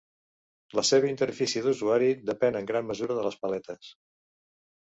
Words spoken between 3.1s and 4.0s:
de les paletes.